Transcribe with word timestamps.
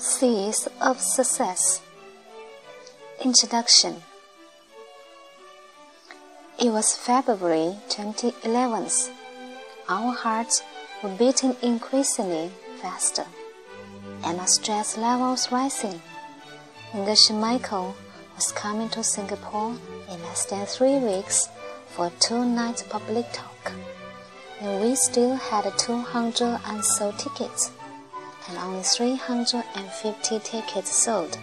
Seeds 0.00 0.66
of 0.80 0.98
Success 0.98 1.82
Introduction 3.22 3.96
It 6.58 6.70
was 6.70 6.96
February 6.96 7.76
2011. 7.90 8.88
Our 9.90 10.12
hearts 10.14 10.62
were 11.02 11.14
beating 11.16 11.54
increasingly 11.60 12.50
faster, 12.80 13.26
and 14.24 14.40
our 14.40 14.46
stress 14.46 14.96
levels 14.96 15.52
rising. 15.52 16.00
Geshe 16.94 17.38
Michael 17.38 17.94
was 18.36 18.52
coming 18.52 18.88
to 18.96 19.04
Singapore 19.04 19.76
in 20.10 20.22
less 20.22 20.46
than 20.46 20.64
three 20.64 20.96
weeks 20.96 21.50
for 21.88 22.06
a 22.06 22.12
two-night 22.20 22.86
public 22.88 23.26
talk, 23.34 23.72
and 24.62 24.80
we 24.80 24.94
still 24.94 25.34
had 25.36 25.70
200 25.76 26.58
unsold 26.64 27.18
tickets 27.18 27.70
and 28.48 28.58
only 28.58 28.82
350 28.82 30.38
tickets 30.40 30.90
sold. 30.90 31.38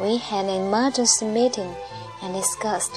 We 0.00 0.16
had 0.16 0.46
an 0.46 0.66
emergency 0.66 1.26
meeting 1.26 1.74
and 2.22 2.34
discussed 2.34 2.96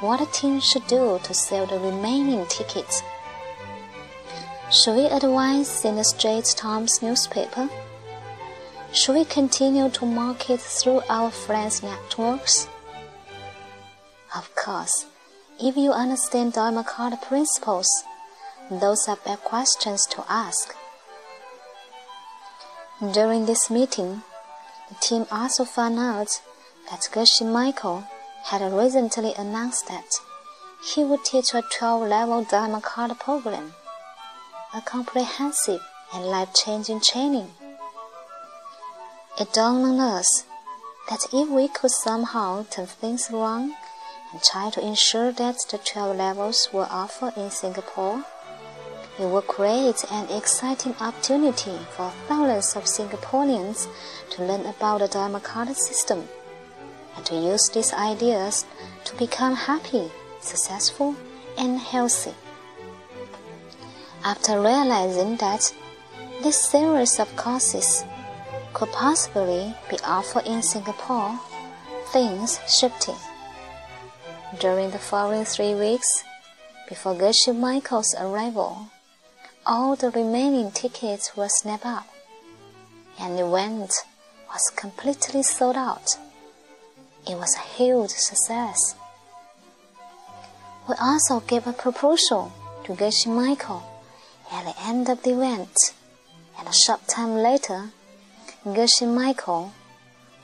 what 0.00 0.20
the 0.20 0.26
team 0.26 0.60
should 0.60 0.86
do 0.86 1.18
to 1.22 1.34
sell 1.34 1.66
the 1.66 1.78
remaining 1.78 2.44
tickets. 2.46 3.02
Should 4.70 4.96
we 4.96 5.06
advise 5.06 5.84
in 5.84 5.96
the 5.96 6.04
Straits 6.04 6.54
Times 6.54 7.02
newspaper? 7.02 7.68
Should 8.92 9.14
we 9.14 9.24
continue 9.24 9.88
to 9.90 10.04
market 10.06 10.60
through 10.60 11.02
our 11.08 11.30
friends' 11.30 11.82
networks? 11.82 12.68
Of 14.34 14.54
course, 14.54 15.06
if 15.60 15.76
you 15.76 15.92
understand 15.92 16.54
Diamond 16.54 16.86
Cutter 16.86 17.16
principles, 17.16 17.88
those 18.70 19.06
are 19.08 19.18
bad 19.24 19.40
questions 19.44 20.06
to 20.06 20.24
ask. 20.28 20.74
During 23.10 23.46
this 23.46 23.68
meeting, 23.68 24.22
the 24.88 24.94
team 25.00 25.26
also 25.32 25.64
found 25.64 25.98
out 25.98 26.40
that 26.88 27.08
Geshe 27.10 27.44
Michael 27.44 28.04
had 28.44 28.62
recently 28.72 29.34
announced 29.34 29.88
that 29.88 30.20
he 30.84 31.02
would 31.02 31.24
teach 31.24 31.52
a 31.52 31.62
12 31.62 32.08
level 32.08 32.44
Diamond 32.44 32.84
Cutter 32.84 33.16
program, 33.16 33.74
a 34.72 34.80
comprehensive 34.82 35.80
and 36.14 36.26
life 36.26 36.54
changing 36.54 37.00
training. 37.00 37.50
It 39.40 39.52
dawned 39.52 39.84
on 39.84 39.98
us 39.98 40.44
that 41.10 41.26
if 41.32 41.48
we 41.48 41.66
could 41.66 41.90
somehow 41.90 42.64
turn 42.70 42.86
things 42.86 43.32
around 43.32 43.74
and 44.32 44.40
try 44.44 44.70
to 44.70 44.80
ensure 44.80 45.32
that 45.32 45.56
the 45.72 45.78
12 45.78 46.16
levels 46.16 46.68
were 46.72 46.86
offered 46.88 47.36
in 47.36 47.50
Singapore, 47.50 48.24
it 49.18 49.26
will 49.26 49.42
create 49.42 50.04
an 50.10 50.28
exciting 50.30 50.94
opportunity 51.00 51.76
for 51.90 52.10
thousands 52.28 52.76
of 52.76 52.84
Singaporeans 52.84 53.86
to 54.30 54.44
learn 54.44 54.64
about 54.64 55.00
the 55.00 55.08
Diamond 55.08 55.44
Cutter 55.44 55.74
system 55.74 56.26
and 57.16 57.24
to 57.26 57.34
use 57.34 57.68
these 57.74 57.92
ideas 57.92 58.64
to 59.04 59.14
become 59.16 59.54
happy, 59.54 60.10
successful, 60.40 61.14
and 61.58 61.78
healthy. 61.78 62.34
After 64.24 64.60
realizing 64.60 65.36
that 65.36 65.74
this 66.42 66.58
series 66.70 67.18
of 67.18 67.34
courses 67.36 68.04
could 68.72 68.90
possibly 68.92 69.74
be 69.90 69.98
offered 70.04 70.46
in 70.46 70.62
Singapore, 70.62 71.38
things 72.12 72.58
shifted. 72.66 73.16
During 74.58 74.90
the 74.90 74.98
following 74.98 75.44
three 75.44 75.74
weeks, 75.74 76.24
before 76.88 77.14
Geshe 77.14 77.54
Michael's 77.54 78.14
arrival, 78.18 78.88
all 79.64 79.94
the 79.94 80.10
remaining 80.10 80.70
tickets 80.70 81.36
were 81.36 81.48
snapped 81.48 81.86
up, 81.86 82.06
and 83.18 83.38
the 83.38 83.46
event 83.46 83.92
was 84.48 84.72
completely 84.74 85.42
sold 85.42 85.76
out. 85.76 86.18
It 87.28 87.36
was 87.36 87.54
a 87.56 87.68
huge 87.76 88.10
success. 88.10 88.96
We 90.88 90.94
also 91.00 91.40
gave 91.40 91.66
a 91.66 91.72
proposal 91.72 92.52
to 92.84 92.94
Geshe 92.94 93.26
Michael 93.26 93.82
at 94.50 94.64
the 94.64 94.74
end 94.82 95.08
of 95.08 95.22
the 95.22 95.30
event, 95.30 95.94
and 96.58 96.66
a 96.66 96.72
short 96.72 97.06
time 97.06 97.36
later, 97.36 97.90
Geshe 98.64 99.06
Michael 99.06 99.72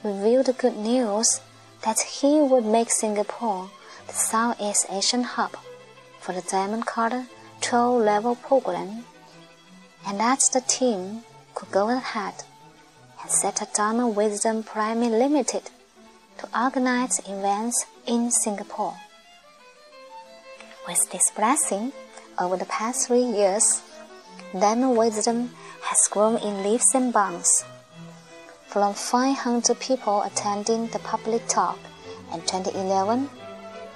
revealed 0.05 0.47
the 0.47 0.53
good 0.53 0.77
news 0.77 1.41
that 1.85 2.01
he 2.01 2.41
would 2.41 2.65
make 2.65 2.91
Singapore 2.91 3.71
the 4.07 4.13
Southeast 4.13 4.87
Asian 4.91 5.25
hub 5.25 5.57
for 6.21 6.33
the 6.33 6.43
Diamond 6.43 6.87
Cutter 6.87 7.27
12 7.61 8.03
level 8.03 8.35
program, 8.37 9.05
and 10.07 10.21
that 10.21 10.41
the 10.53 10.61
team 10.63 11.23
could 11.55 11.71
go 11.71 11.91
ahead 11.91 12.33
and 13.21 13.31
set 13.31 13.61
a 13.61 13.67
Diamond 13.75 14.17
Wisdom 14.17 14.63
Prime 14.63 15.01
Limited 15.01 15.71
to 16.39 16.49
organize 16.59 17.19
events 17.29 17.85
in 18.07 18.31
Singapore. 18.31 18.95
With 20.87 21.11
this 21.11 21.31
blessing, 21.37 21.93
over 22.39 22.57
the 22.57 22.65
past 22.67 23.09
three 23.09 23.25
years, 23.25 23.83
Diamond 24.53 24.97
Wisdom 24.97 25.51
has 25.83 26.09
grown 26.11 26.37
in 26.39 26.63
leaps 26.63 26.95
and 26.95 27.13
bounds. 27.13 27.65
From 28.69 28.95
500 28.95 29.79
people 29.81 30.23
attending 30.23 30.87
the 30.89 30.99
public 31.01 31.47
talk 31.49 31.79
in 32.33 32.41
2011, 32.43 33.29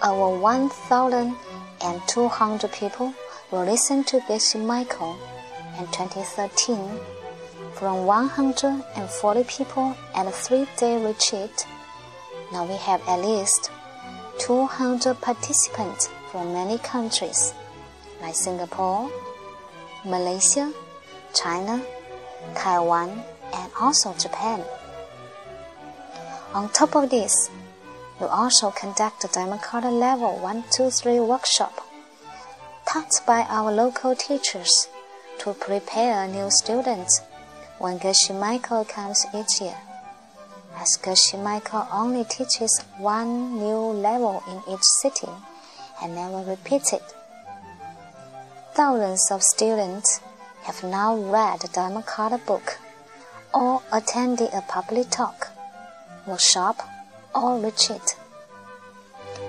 over 0.02 0.36
1,200 0.38 2.72
people 2.72 3.14
will 3.52 3.66
listen 3.66 4.02
to 4.02 4.18
Geshe 4.20 4.58
Michael 4.64 5.14
in 5.78 5.84
2013. 5.88 6.88
From 7.74 8.06
140 8.06 9.44
people 9.44 9.94
at 10.14 10.26
a 10.26 10.30
three-day 10.30 11.04
retreat, 11.04 11.66
now 12.50 12.64
we 12.64 12.76
have 12.76 13.06
at 13.06 13.20
least 13.20 13.70
200 14.38 15.20
participants 15.20 16.08
from 16.30 16.54
many 16.54 16.78
countries 16.78 17.52
like 18.22 18.34
Singapore, 18.34 19.10
Malaysia, 20.06 20.72
China, 21.34 21.84
Taiwan, 22.54 23.22
and 23.52 23.70
also 23.78 24.14
Japan. 24.14 24.64
On 26.54 26.70
top 26.70 26.96
of 26.96 27.10
this, 27.10 27.50
we 28.18 28.26
also 28.26 28.70
conduct 28.70 29.24
a 29.24 29.28
Diamond 29.28 29.60
Cutter 29.60 29.90
Level 29.90 30.38
1, 30.38 30.64
2, 30.70 30.88
3 30.88 31.20
workshop 31.20 31.81
taught 32.92 33.22
by 33.26 33.40
our 33.48 33.72
local 33.72 34.14
teachers 34.14 34.86
to 35.38 35.54
prepare 35.54 36.28
new 36.28 36.50
students 36.50 37.22
when 37.78 37.98
Geshe 37.98 38.38
Michael 38.38 38.84
comes 38.84 39.24
each 39.34 39.62
year. 39.62 39.78
As 40.76 40.98
Geshe 41.02 41.42
Michael 41.42 41.86
only 41.90 42.24
teaches 42.24 42.84
one 42.98 43.56
new 43.56 43.78
level 43.78 44.42
in 44.46 44.74
each 44.74 44.82
sitting 45.00 45.34
and 46.02 46.14
never 46.14 46.42
repeats 46.42 46.92
it. 46.92 47.14
Thousands 48.74 49.30
of 49.30 49.42
students 49.42 50.20
have 50.64 50.84
now 50.84 51.16
read 51.16 51.60
the 51.60 52.02
Cutter 52.06 52.44
book 52.46 52.78
or 53.54 53.80
attended 53.90 54.50
a 54.52 54.60
public 54.68 55.08
talk, 55.08 55.48
workshop, 56.26 56.76
or 57.34 57.58
retreat. 57.58 58.16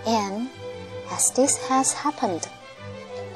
And 0.07 0.49
as 1.11 1.29
this 1.31 1.57
has 1.67 1.91
happened, 1.91 2.47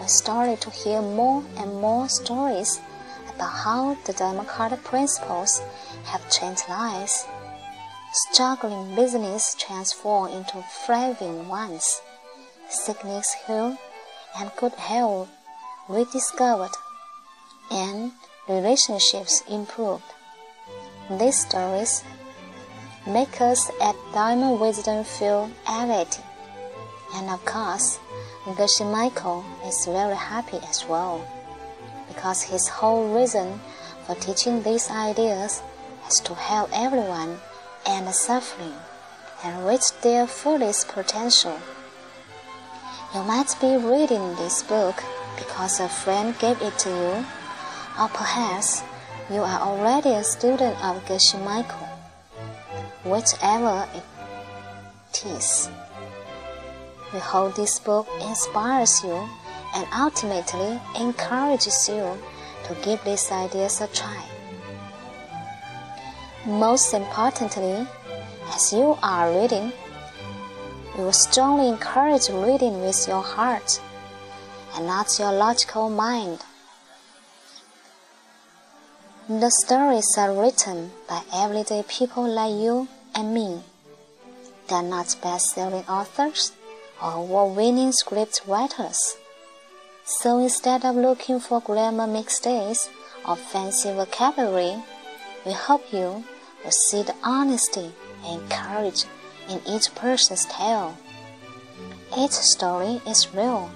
started 0.10 0.62
to 0.62 0.70
hear 0.70 1.02
more 1.02 1.44
and 1.58 1.82
more 1.82 2.08
stories 2.10 2.80
about 3.34 3.52
how 3.52 3.98
the 4.06 4.14
Cutter 4.48 4.78
principles 4.78 5.62
have 6.06 6.30
changed 6.32 6.64
lives. 6.70 7.26
Struggling 8.12 8.96
business 8.96 9.56
transformed 9.60 10.34
into 10.34 10.64
thriving 10.86 11.48
ones. 11.48 12.02
Sickness 12.70 13.36
healed 13.46 13.78
and 14.40 14.52
good 14.58 14.74
health 14.74 15.30
rediscovered, 15.88 16.72
and 17.72 18.12
relationships 18.48 19.44
improved. 19.50 20.04
These 21.10 21.40
stories 21.48 22.04
make 23.06 23.40
us 23.40 23.70
at 23.82 23.96
Diamond 24.14 24.60
Wisdom 24.60 25.04
feel 25.04 25.50
elevated, 25.68 26.24
and 27.16 27.30
of 27.30 27.44
course, 27.46 28.00
Geshe 28.56 28.90
Michael 28.90 29.44
is 29.66 29.86
very 29.86 30.16
happy 30.16 30.60
as 30.70 30.86
well, 30.88 31.28
because 32.08 32.44
his 32.44 32.70
whole 32.70 33.14
reason 33.14 33.60
for 34.06 34.16
teaching 34.16 34.64
these 34.64 34.90
ideas 34.90 35.62
is 36.08 36.22
to 36.22 36.34
help 36.34 36.70
everyone 36.74 37.40
and 37.86 38.08
the 38.08 38.14
suffering 38.14 38.74
and 39.44 39.68
reach 39.68 39.92
their 40.02 40.26
fullest 40.26 40.88
potential. 40.88 41.60
You 43.14 43.24
might 43.24 43.54
be 43.60 43.76
reading 43.76 44.36
this 44.36 44.64
book 44.64 45.04
because 45.38 45.80
a 45.80 45.90
friend 45.90 46.38
gave 46.40 46.62
it 46.62 46.78
to 46.80 46.90
you, 46.90 47.26
or 48.00 48.08
perhaps 48.10 48.82
you 49.30 49.42
are 49.42 49.60
already 49.60 50.12
a 50.12 50.24
student 50.24 50.76
of 50.84 51.04
Geshe 51.06 51.38
Michael. 51.44 51.88
Whichever 53.04 53.88
it 53.94 55.26
is, 55.26 55.70
we 57.14 57.20
hope 57.20 57.56
this 57.56 57.80
book 57.80 58.08
inspires 58.22 59.04
you 59.04 59.30
and 59.76 59.88
ultimately 59.96 60.80
encourages 61.00 61.88
you 61.88 62.18
to 62.66 62.76
give 62.84 63.04
these 63.06 63.32
ideas 63.32 63.80
a 63.82 63.88
try. 63.88 64.24
Most 66.46 66.94
importantly, 66.94 67.88
as 68.54 68.74
you 68.74 68.98
are 69.02 69.32
reading, 69.32 69.72
you 70.98 71.04
will 71.04 71.14
strongly 71.14 71.70
encourage 71.70 72.30
reading 72.30 72.82
with 72.82 73.08
your 73.08 73.22
heart 73.22 73.80
and 74.76 74.88
not 74.88 75.18
your 75.20 75.32
logical 75.32 75.90
mind. 75.90 76.40
The 79.30 79.50
stories 79.50 80.18
are 80.18 80.34
written 80.34 80.92
by 81.08 81.22
everyday 81.34 81.84
people 81.88 82.28
like 82.28 82.54
you 82.54 82.88
and 83.14 83.34
me. 83.34 83.62
They 84.68 84.76
are 84.76 84.84
not 84.84 85.16
best-selling 85.22 85.84
authors 85.86 86.52
or 87.02 87.14
award-winning 87.14 87.92
script 87.92 88.42
writers. 88.48 89.18
So 90.04 90.40
instead 90.40 90.86
of 90.86 90.96
looking 90.96 91.40
for 91.40 91.62
grammar 91.62 92.08
mistakes 92.08 92.90
or 93.28 93.36
fancy 93.36 93.92
vocabulary, 93.92 94.76
we 95.46 95.52
hope 95.52 95.92
you 95.92 96.24
will 96.64 96.72
see 96.72 97.04
the 97.04 97.16
honesty 97.24 97.92
and 98.26 98.50
courage 98.50 99.04
in 99.50 99.62
each 99.68 99.94
person's 99.96 100.46
tale. 100.46 100.98
Each 102.18 102.32
story 102.32 103.02
is 103.06 103.34
real 103.34 103.70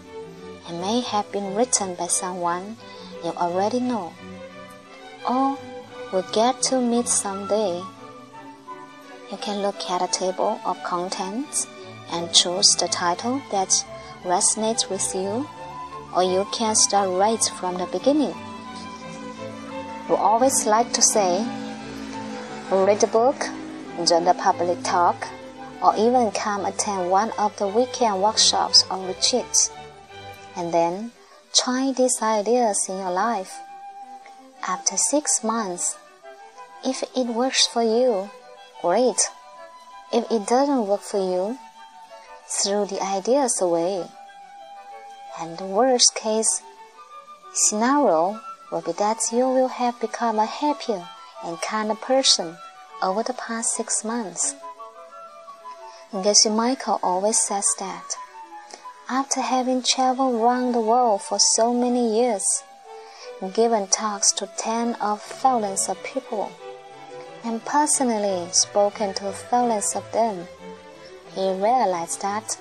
and 0.67 0.81
may 0.81 1.01
have 1.01 1.31
been 1.31 1.55
written 1.55 1.95
by 1.95 2.07
someone 2.07 2.77
you 3.23 3.31
already 3.31 3.79
know 3.79 4.13
or 5.29 5.57
will 6.11 6.25
get 6.33 6.61
to 6.63 6.79
meet 6.81 7.07
someday. 7.07 7.81
You 9.31 9.37
can 9.37 9.61
look 9.61 9.89
at 9.89 10.01
a 10.01 10.11
table 10.11 10.59
of 10.65 10.81
contents 10.83 11.67
and 12.11 12.33
choose 12.33 12.75
the 12.75 12.87
title 12.87 13.41
that 13.51 13.85
resonates 14.23 14.89
with 14.89 15.13
you 15.15 15.47
or 16.15 16.23
you 16.23 16.45
can 16.51 16.75
start 16.75 17.09
right 17.09 17.43
from 17.59 17.77
the 17.77 17.85
beginning. 17.87 18.33
We 20.09 20.15
always 20.15 20.65
like 20.65 20.91
to 20.93 21.01
say, 21.01 21.45
read 22.69 23.03
a 23.03 23.07
book, 23.07 23.39
join 24.05 24.25
the 24.25 24.33
public 24.33 24.83
talk, 24.83 25.27
or 25.81 25.95
even 25.95 26.31
come 26.31 26.65
attend 26.65 27.09
one 27.09 27.31
of 27.39 27.55
the 27.57 27.67
weekend 27.67 28.21
workshops 28.21 28.83
or 28.91 29.07
retreats. 29.07 29.71
And 30.55 30.73
then 30.73 31.11
try 31.53 31.93
these 31.95 32.21
ideas 32.21 32.85
in 32.89 32.97
your 32.97 33.11
life. 33.11 33.57
After 34.67 34.97
six 34.97 35.43
months, 35.43 35.97
if 36.83 37.03
it 37.15 37.27
works 37.27 37.65
for 37.67 37.83
you, 37.83 38.29
great. 38.81 39.17
If 40.11 40.29
it 40.29 40.45
doesn't 40.45 40.87
work 40.87 41.01
for 41.01 41.17
you, 41.17 41.57
throw 42.51 42.85
the 42.85 43.01
ideas 43.01 43.61
away 43.61 44.05
and 45.39 45.57
the 45.57 45.65
worst 45.65 46.13
case 46.15 46.61
scenario 47.53 48.39
will 48.71 48.81
be 48.81 48.91
that 48.93 49.17
you 49.31 49.45
will 49.47 49.67
have 49.67 49.99
become 49.99 50.37
a 50.39 50.45
happier 50.45 51.07
and 51.43 51.61
kinder 51.61 51.95
person 51.95 52.55
over 53.01 53.23
the 53.23 53.33
past 53.33 53.71
six 53.71 54.03
months. 54.03 54.55
Geshe 56.13 56.53
Michael 56.53 56.99
always 57.01 57.39
says 57.41 57.65
that 57.79 58.15
after 59.09 59.41
having 59.41 59.81
traveled 59.83 60.35
around 60.35 60.73
the 60.73 60.79
world 60.79 61.21
for 61.21 61.39
so 61.55 61.73
many 61.73 62.19
years, 62.19 62.63
given 63.53 63.87
talks 63.87 64.31
to 64.33 64.47
tens 64.57 64.95
of 65.01 65.21
thousands 65.21 65.89
of 65.89 66.01
people, 66.03 66.51
and 67.43 67.63
personally 67.65 68.47
spoken 68.51 69.13
to 69.15 69.31
thousands 69.31 69.95
of 69.95 70.09
them, 70.11 70.47
he 71.35 71.49
realized 71.51 72.21
that 72.21 72.57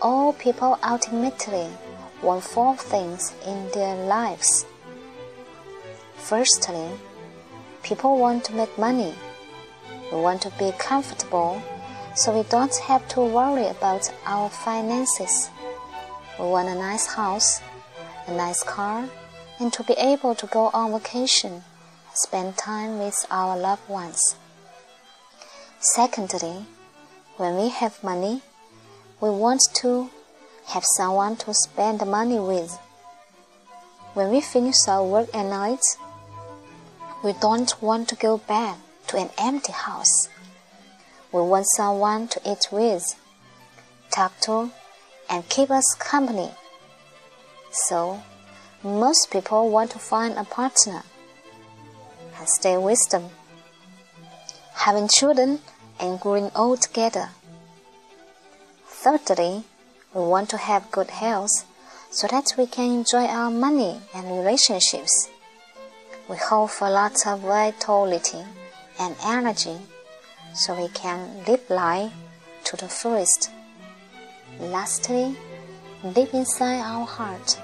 all 0.00 0.32
people 0.32 0.78
ultimately 0.82 1.68
want 2.22 2.44
four 2.44 2.76
things 2.76 3.34
in 3.46 3.68
their 3.72 3.96
lives. 4.06 4.66
Firstly, 6.16 6.90
people 7.82 8.18
want 8.18 8.44
to 8.44 8.52
make 8.52 8.76
money. 8.78 9.14
We 10.12 10.18
want 10.20 10.42
to 10.42 10.50
be 10.58 10.72
comfortable 10.78 11.62
so 12.14 12.36
we 12.36 12.48
don't 12.48 12.76
have 12.76 13.06
to 13.08 13.20
worry 13.20 13.66
about 13.66 14.12
our 14.26 14.50
finances. 14.50 15.48
We 16.38 16.46
want 16.46 16.68
a 16.68 16.74
nice 16.74 17.06
house, 17.06 17.60
a 18.26 18.34
nice 18.34 18.62
car, 18.62 19.08
and 19.58 19.72
to 19.72 19.82
be 19.82 19.94
able 19.94 20.34
to 20.34 20.46
go 20.46 20.70
on 20.72 20.92
vacation 20.92 21.62
spend 22.14 22.56
time 22.56 22.98
with 22.98 23.26
our 23.30 23.56
loved 23.56 23.88
ones. 23.88 24.36
Secondly, 25.80 26.66
when 27.40 27.56
we 27.56 27.70
have 27.70 28.04
money, 28.04 28.42
we 29.18 29.30
want 29.30 29.62
to 29.72 30.10
have 30.66 30.84
someone 30.84 31.34
to 31.36 31.54
spend 31.54 31.98
the 31.98 32.04
money 32.04 32.38
with. 32.38 32.78
When 34.12 34.30
we 34.30 34.42
finish 34.42 34.86
our 34.86 35.02
work 35.02 35.34
at 35.34 35.46
night, 35.46 35.80
we 37.24 37.32
don't 37.40 37.72
want 37.80 38.10
to 38.10 38.14
go 38.16 38.36
back 38.36 38.76
to 39.06 39.16
an 39.16 39.30
empty 39.38 39.72
house. 39.72 40.28
We 41.32 41.40
want 41.40 41.64
someone 41.76 42.28
to 42.28 42.40
eat 42.44 42.68
with, 42.70 43.16
talk 44.10 44.38
to, 44.40 44.70
and 45.30 45.48
keep 45.48 45.70
us 45.70 45.94
company. 45.94 46.50
So, 47.72 48.22
most 48.84 49.30
people 49.30 49.70
want 49.70 49.92
to 49.92 49.98
find 49.98 50.34
a 50.34 50.44
partner 50.44 51.04
and 52.38 52.46
stay 52.46 52.76
with 52.76 53.00
them, 53.10 53.30
having 54.74 55.08
children 55.08 55.60
and 56.00 56.18
growing 56.18 56.50
old 56.56 56.80
together. 56.80 57.28
Thirdly, 58.86 59.64
we 60.14 60.22
want 60.22 60.48
to 60.50 60.56
have 60.56 60.90
good 60.90 61.10
health 61.10 61.64
so 62.10 62.26
that 62.26 62.54
we 62.58 62.66
can 62.66 62.90
enjoy 62.90 63.26
our 63.26 63.50
money 63.50 64.00
and 64.14 64.26
relationships. 64.26 65.28
We 66.28 66.36
hope 66.36 66.70
for 66.70 66.90
lots 66.90 67.26
of 67.26 67.40
vitality 67.40 68.44
and 68.98 69.14
energy 69.24 69.78
so 70.54 70.80
we 70.80 70.88
can 70.88 71.44
live 71.46 71.68
life 71.70 72.12
to 72.64 72.76
the 72.76 72.88
fullest. 72.88 73.50
Lastly, 74.58 75.36
deep 76.12 76.34
inside 76.34 76.80
our 76.80 77.06
heart, 77.06 77.58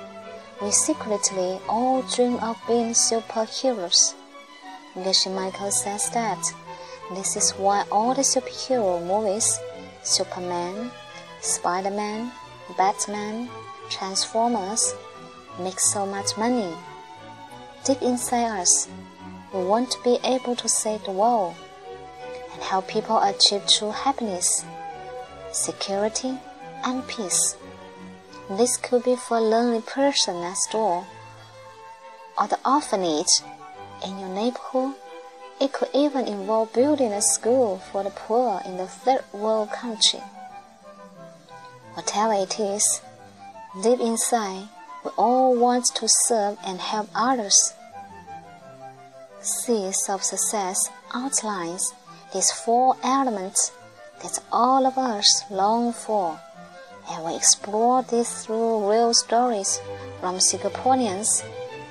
we 0.63 0.71
secretly 0.71 1.59
all 1.69 2.03
dream 2.15 2.37
of 2.37 2.57
being 2.67 2.93
superheroes. 2.93 4.15
Geshe 4.95 5.31
Michael 5.35 5.71
says 5.71 6.09
that 6.11 6.39
this 7.15 7.37
is 7.37 7.53
why 7.53 7.85
all 7.91 8.15
the 8.15 8.23
superhero 8.23 9.05
movies, 9.07 9.59
Superman, 10.03 10.91
Spider 11.41 11.91
Man, 11.91 12.33
Batman, 12.77 13.49
Transformers 13.89 14.95
make 15.61 15.79
so 15.79 16.05
much 16.05 16.37
money. 16.37 16.75
Deep 17.85 18.03
inside 18.03 18.61
us, 18.61 18.89
we 19.55 19.65
want 19.65 19.91
to 19.93 20.03
be 20.03 20.19
able 20.25 20.57
to 20.57 20.69
save 20.69 21.05
the 21.05 21.13
world 21.13 21.55
and 22.53 22.63
help 22.63 22.89
people 22.89 23.19
achieve 23.23 23.63
true 23.69 23.93
happiness, 23.93 24.65
security, 25.53 26.37
and 26.85 27.07
peace. 27.07 27.57
This 28.51 28.77
could 28.77 29.05
be 29.05 29.17
for 29.17 29.37
a 29.39 29.41
lonely 29.41 29.83
person 29.83 30.41
next 30.41 30.73
door 30.73 31.07
or 32.39 32.49
the 32.49 32.59
orphanage 32.69 33.41
in 34.05 34.19
your 34.19 34.29
neighborhood. 34.29 34.95
It 35.59 35.73
could 35.73 35.89
even 35.95 36.27
involve 36.27 36.75
building 36.75 37.13
a 37.13 37.23
school 37.23 37.79
for 37.91 38.05
the 38.05 38.11
poor 38.11 38.61
in 38.67 38.77
the 38.77 38.87
third 38.87 39.25
world 39.33 39.71
country. 39.71 40.21
Whatever 41.95 42.35
it 42.35 42.61
is, 42.61 43.01
deep 43.83 44.01
inside, 44.01 44.69
we 45.03 45.11
all 45.17 45.57
want 45.57 45.87
to 45.95 46.07
serve 46.27 46.59
and 46.67 46.79
help 46.79 47.09
others. 47.15 47.73
Seeds 49.41 50.09
of 50.11 50.23
Success 50.23 50.91
outlines 51.15 51.95
these 52.35 52.51
four 52.51 52.97
elements 53.03 53.73
that 54.23 54.39
all 54.53 54.85
of 54.85 54.99
us 54.99 55.45
long 55.51 55.95
for, 55.95 56.39
and 57.11 57.25
we 57.25 57.35
explore 57.35 58.03
this 58.03 58.45
through 58.45 58.91
real 58.91 59.15
stories 59.15 59.81
from 60.21 60.37
Singaporeans 60.37 61.43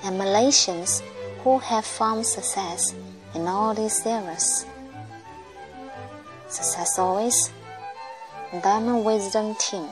and 0.04 0.20
Malaysians 0.22 1.02
who 1.44 1.58
have 1.58 1.86
found 1.86 2.28
success 2.28 2.94
in 3.36 3.48
all 3.48 3.74
these 3.74 4.06
areas. 4.06 4.66
Success 6.48 6.98
always 6.98 7.52
Diamond 8.64 9.04
Wisdom 9.04 9.56
Team. 9.56 9.90